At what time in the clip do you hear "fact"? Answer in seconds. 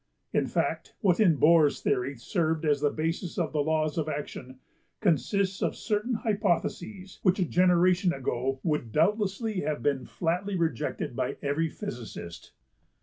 0.47-0.95